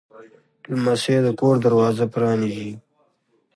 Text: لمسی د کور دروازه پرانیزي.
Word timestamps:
لمسی 0.73 1.17
د 1.25 1.27
کور 1.39 1.55
دروازه 1.65 2.05
پرانیزي. 2.13 2.71